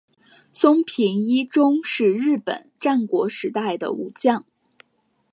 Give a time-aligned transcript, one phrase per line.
[0.51, 4.45] 松平伊忠是日本战国时代的武将。